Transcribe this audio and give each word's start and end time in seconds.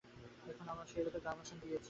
এখন 0.51 0.65
আবার 0.73 0.85
সেইরূপে 0.91 1.19
গা 1.25 1.31
ভাসান 1.37 1.57
দিয়েছি। 1.61 1.79